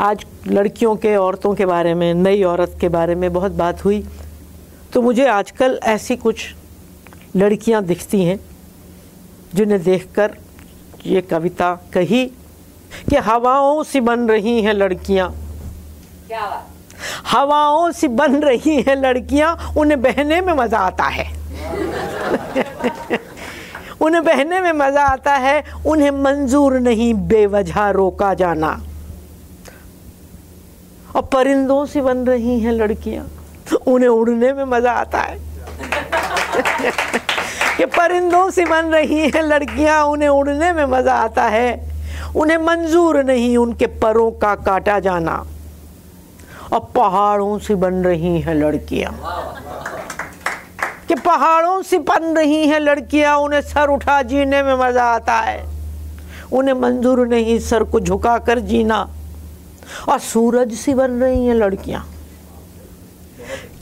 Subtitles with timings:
[0.00, 4.02] आज लड़कियों के औरतों के बारे में नई औरत के बारे में बहुत बात हुई।
[4.92, 6.44] तो मुझे आजकल ऐसी कुछ
[7.36, 8.38] लड़कियाँ दिखती हैं
[9.54, 10.36] जिन्हें देखकर
[11.06, 12.24] ये कविता कही
[13.10, 15.30] कि हवाओं से बन रही हैं लड़कियाँ।
[16.28, 16.66] क्या बात?
[17.26, 21.30] हवाओं से बन रही हैं लड़कियाँ उन्हें बहने में मज़ा आता है।
[24.00, 28.78] उन्हें बहने में मज़ा आता है उन्हें मंजूर नहीं बेवजह रोका जाना।
[31.20, 33.28] और परिंदों से बन रही हैं लड़कियाँ।
[33.86, 35.36] उन्हें उड़ने में मज़ा आता है।
[37.76, 41.90] कि परिंदों से बन रही हैं लड़कियाँ, उन्हें उड़ने में मज़ा आता है।
[42.36, 45.46] उन्हें मंजूर नहीं उनके परों का काटा जाना।
[46.72, 49.20] और पहाड़ों से बन रही हैं लड़कियाँ।
[51.08, 55.66] कि पहाड़ों से बन रही हैं लड़कियाँ, उन्हें सर उठा जीने में मज़ा आता है।
[56.52, 59.08] उन्हें मंजूर नहीं सर को झुका कर जीना।
[60.08, 62.06] और सूरज से बन रही हैं लड़कियाँ।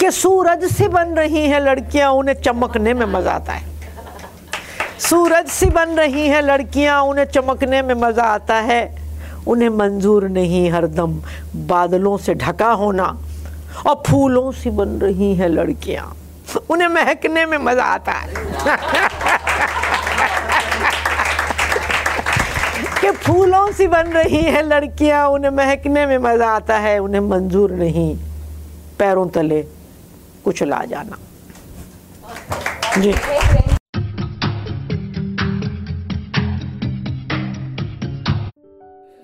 [0.01, 3.67] कि सूरज से बन रही हैं लड़कियाँ, उन्हें चमकने में मज़ा आता है।
[4.98, 8.98] सूरज से बन रही हैं लड़कियाँ, उन्हें चमकने में मज़ा आता है।
[9.47, 11.23] उन्हें मंजूर नहीं हरदम
[11.56, 13.19] बादलों से ढका होना,
[13.87, 16.17] और फूलों से बन रही हैं लड़कियाँ।
[16.70, 18.28] उन्हें महकने में मज़ा आता है।
[23.09, 27.70] कि फूलों से बन रही हैं लड़कियाँ, उन्हें महकने में मज़ा आता है, उन्हें मंजूर
[27.70, 28.17] नहीं।
[28.98, 29.62] पैरों तले
[30.45, 31.19] कुछ ला जाना।
[32.98, 33.11] जी।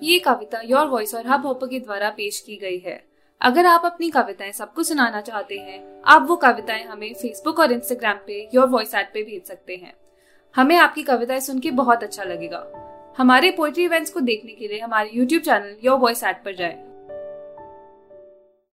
[0.07, 3.03] ये कविता योर वॉइस और हब हॉपर के द्वारा पेश की गई है।
[3.41, 8.17] अगर आप अपनी कविताएँ सबको सुनाना चाहते हैं, आप वो कविताएँ हमें फेसबुक और इंस्टाग्राम
[8.27, 9.93] पे योर वॉइस ऐप पे भेज सकते हैं।
[10.55, 12.84] हमें आपकी कविताएँ सुन के बहुत अच्छा लगेगा।
[13.17, 16.75] हमारे पोएट्री इवेंट्स को देखने के लिए हमारे YouTube channel Your Voice at पर जाएँ।